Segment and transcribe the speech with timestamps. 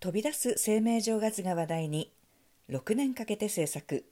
[0.00, 2.10] 飛び出す生命状画図が話題に
[2.70, 4.06] 6年かけて制作。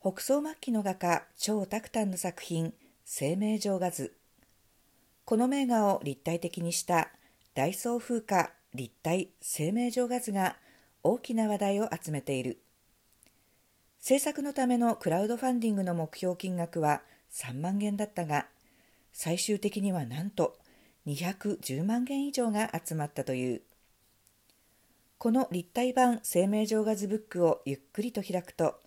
[0.00, 2.72] 北宋末期の画家張沢丹の作品
[3.04, 4.14] 生命状画図
[5.24, 7.10] この名画を立体的にした
[7.54, 10.56] 大宋風化立体生命状画図が
[11.02, 12.62] 大きな話題を集めている。
[13.98, 18.46] 制作のためのクラウドファンディングの目標金額は3万元だったが
[19.12, 20.56] 最終的にはなんと
[21.08, 23.62] 210万元以上が集まったという。
[25.20, 28.80] この立体版生命状画図ブックをゆっくりと開くと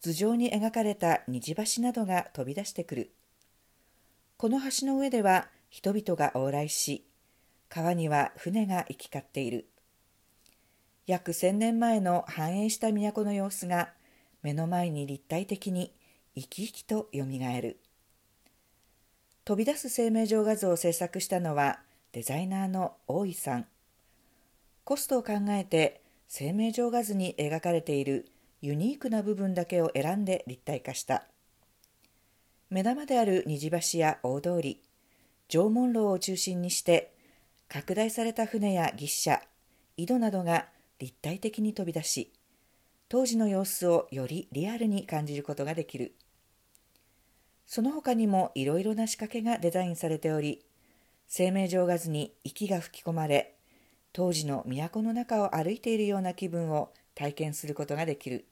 [0.00, 3.10] 頭上に描かれた虹橋などが飛び出してくる。
[4.36, 7.04] この橋の上では人々が往来し
[7.68, 9.66] 川には船が行き交っている。
[11.04, 13.88] 約千年前の繁栄した都の様子が
[14.44, 15.92] 目の前に立体的に
[16.36, 17.80] 生き生きとよみがえる。
[19.44, 21.80] 飛び出す生命状画像を制作したのは
[22.12, 23.66] デザイナーの大井さん。
[24.86, 28.30] コストを考えて生命状画図に描かれている
[28.62, 31.24] ユニークな部分だけを選んで立体化した。
[32.70, 34.80] 目玉である虹橋や大通り
[35.48, 37.12] 縄文楼を中心にして
[37.68, 39.40] 拡大された船や牛車
[39.96, 40.66] 井戸などが
[41.00, 42.32] 立体的に飛び出し
[43.08, 46.14] 当時の様子をよりリアルに感じることができる。
[47.66, 50.64] その他にもいろいろな仕掛けがデザインされており
[51.26, 53.55] 生命状画図に息が吹き込まれ
[54.16, 58.46] 当時の都の中を歩いているような気分を体験することができる。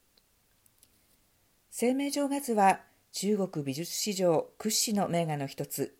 [1.70, 2.80] 生命状画図は
[3.12, 5.96] 中国美術史上屈指の名画の一つ。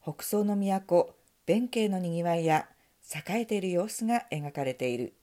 [0.00, 2.68] 北宋の都弁慶のにぎわいや
[3.12, 5.14] 栄えている様子が描かれている。